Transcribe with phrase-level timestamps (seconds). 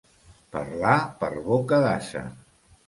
[0.55, 2.27] Parlar per boca d'ase.